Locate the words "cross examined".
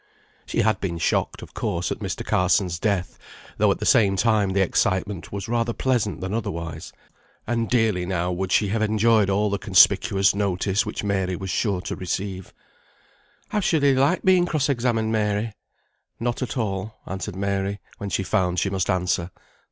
14.47-15.11